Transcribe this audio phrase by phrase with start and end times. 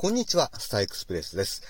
[0.00, 1.60] こんにちは、スターエクスプレスです。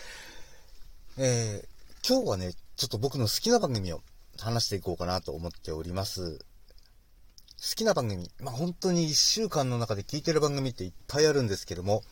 [1.17, 4.03] えー、今日はね、ちょっと僕の好きな番組を
[4.39, 6.37] 話していこうかなと思っております。
[6.37, 6.43] 好
[7.75, 12.03] きな番組、まあ本当に一週間の中で聞いてる番組っていっぱいあるんですけども、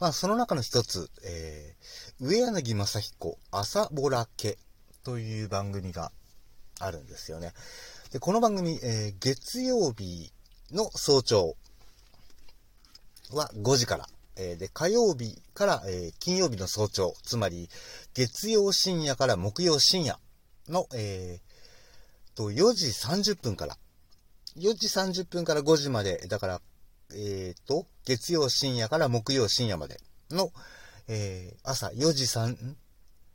[0.00, 4.58] まあその中の一つ、えー、上柳正彦朝ぼらけ
[5.04, 6.10] という番組が
[6.80, 7.52] あるんですよね。
[8.10, 10.32] で、この番組、えー、月曜日
[10.72, 11.54] の早朝
[13.30, 17.68] は5時から、えー、で、火曜日から、えー、金曜日の早朝、つまり、
[18.14, 20.18] 月曜深夜から木曜深夜
[20.68, 23.76] の、えー、と、4時30分から、
[24.56, 26.60] 4時30分から5時まで、だから、
[27.12, 30.52] えー、と、月曜深夜から木曜深夜までの、
[31.06, 32.56] え、朝4時3、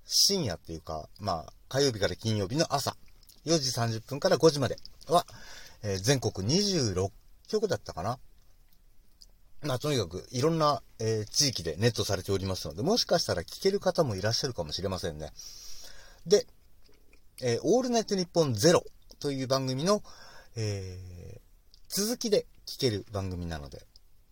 [0.05, 2.95] 深夜っていうか、まあ、火曜日から金曜日の朝、
[3.45, 4.77] 4時30分から5時まで
[5.07, 5.25] は、
[5.83, 7.11] え、全国26
[7.47, 8.19] 局だったかな。
[9.61, 15.33] まあ、とにかく、いろんな、えー、地域でネットされておりますので、もしかしたら聞ける方もいらっしゃるかもしれませんね。
[16.25, 16.47] で、
[17.41, 18.83] えー、オールナイトニッポンゼロ
[19.19, 20.01] という番組の、
[20.55, 21.39] えー、
[21.89, 23.85] 続きで聞ける番組なので、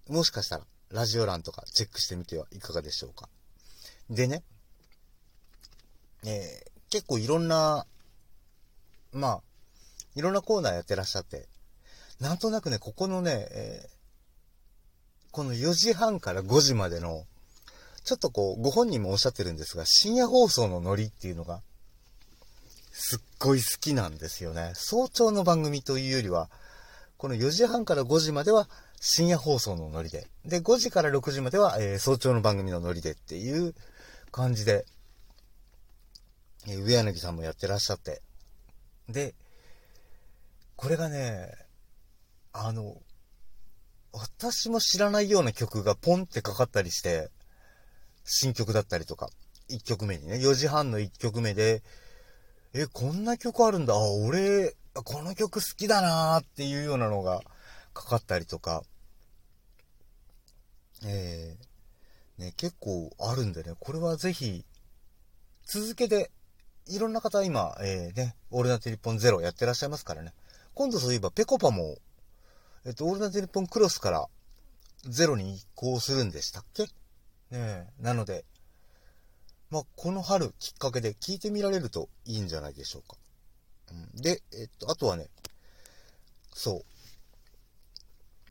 [0.08, 3.28] もしかしたら、ラジオ欄とかチェックしてみてはいかがでしょうか。
[4.10, 4.44] でね、
[6.26, 7.86] えー、結構いろんな、
[9.12, 9.42] まあ、
[10.16, 11.50] いろんなコーナーやってらっしゃって、
[12.22, 13.97] なんとなくね、ここのね、えー
[15.38, 17.24] この4時半から5時までの、
[18.04, 21.62] ちょっとこう、ご本人もおっしゃってるんですが、深夜放送のノリっていうのが、
[22.92, 24.72] すっごい好きなんですよね。
[24.74, 26.50] 早朝の番組というよりは、
[27.18, 28.68] この4時半から5時までは
[29.00, 33.76] 深夜放送のノリで、で、5時から6時までは、えー、早朝の番組のノリでっていう
[34.32, 34.88] 感じで、
[36.68, 38.24] えー、上柳さんもやってらっしゃって。
[39.08, 39.36] で、
[40.76, 41.52] これがね、
[42.54, 42.98] あの、
[44.12, 47.30] 私も知らないような曲がポンってかかったりして、
[48.24, 49.30] 新曲だったりとか、
[49.70, 51.84] 1曲目にね、4時半の1曲目で、
[52.74, 57.42] え、こんな曲あるんだ、あ、俺、この曲好きだなーっていうようなのが
[57.94, 58.84] かかったりとか、
[61.06, 64.66] えー、ね、結構あるんでね、これはぜひ、
[65.66, 66.32] 続けて、
[66.88, 70.34] いろんな方今、えー、ね、オールナイトニッポンゼロやってらっしゃいますからね。
[70.74, 71.98] 今度そういえば、ぺこぱも
[72.86, 74.28] えっと、オールナイトニッポンクロスから
[75.04, 76.84] ゼロに移行するんでしたっけ？
[76.84, 76.90] ね
[77.52, 77.88] え。
[78.00, 78.46] なので、
[79.70, 83.18] まあ、この春きっかけで聞いてみられるといいんじゃないでしょうか。
[83.92, 85.28] うん、で、えっと、あとはね、
[86.54, 86.84] そ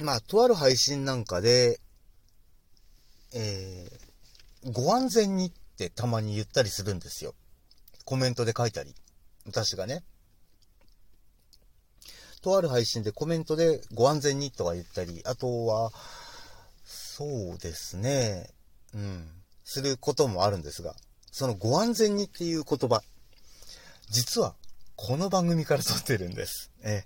[0.01, 0.05] う。
[0.05, 1.81] まあ、とある配信なんかで、
[3.35, 7.35] えー、ご安全にってたまに言ったりするんですよ。
[8.05, 8.95] コメントで書いたり。
[9.47, 10.05] 私がね。
[12.47, 15.91] とある配信でコメントでご安全にとか言ったり、あとは、
[16.85, 18.49] そうですね、
[18.95, 19.29] うん、
[19.65, 20.95] することもあるんですが、
[21.33, 23.03] そのご安全にっていう言葉、
[24.11, 24.55] 実は
[24.95, 26.71] この番組から撮ってるんです。
[26.85, 27.05] え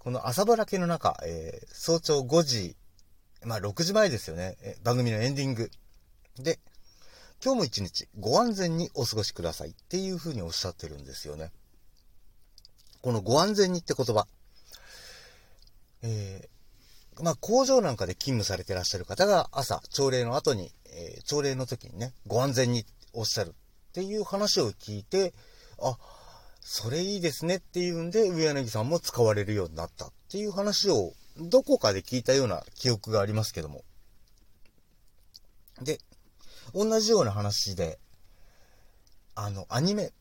[0.00, 2.76] この朝ぼらけの中、えー、早朝5時、
[3.44, 5.70] まあ6時前ですよね、番組のエンディング。
[6.40, 6.58] で、
[7.40, 11.52] 今日も一日ご安全にお過ごしくださいっていう風におっしゃってるんですよね。
[13.00, 14.26] このご安全にって言葉、
[16.02, 23.52] えー、まあ、工場なんかで勤務されてらっしゃる方が朝、朝礼の後に、えー、朝礼の時にね、ご安全におっしゃるっ
[23.92, 25.34] ていう話を聞いて、
[25.80, 25.96] あ、
[26.60, 33.84] それいいですねっていうんで、上柳さんも使われるようになったっていう話を、どこかで聞いたような記憶がありますけども。
[35.82, 35.98] で、
[36.74, 37.98] 同じような話で、
[39.34, 40.12] あの、アニメ、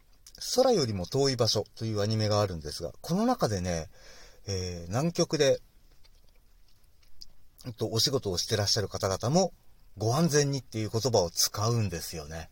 [0.55, 3.89] 空よりも遠い場所というアニメがあるんですが、この中でね、
[4.47, 5.59] えー、南極で
[7.77, 9.53] と、お仕事をしてらっしゃる方々も、
[9.97, 12.49] ご安全にっていう言葉を使うんですよね。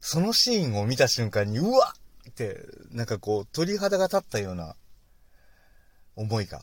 [0.00, 1.94] そのシーンを見た瞬間に、うわ
[2.28, 2.60] って、
[2.90, 4.76] なんかこう、鳥肌が立ったような
[6.16, 6.62] 思いが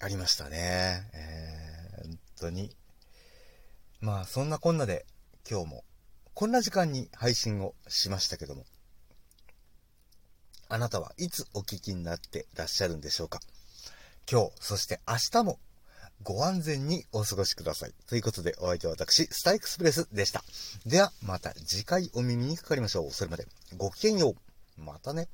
[0.00, 1.08] ありましたね。
[1.14, 2.76] えー、本当に。
[4.00, 5.06] まあ、そんなこんなで、
[5.48, 5.84] 今日も、
[6.34, 8.64] こんな時間に配信をしましたけども、
[10.68, 13.40] あなたはいつお聞きになってらっしゃるんでしょうか
[14.30, 15.58] 今日、そして明日も
[16.22, 17.92] ご安全にお過ごしください。
[18.08, 20.42] ということで、お相手は私、スタイクスプレスでした。
[20.86, 23.10] では、また次回お耳にかかりましょう。
[23.10, 23.46] それまで、
[23.76, 24.80] ごきげんよう。
[24.80, 25.28] またね。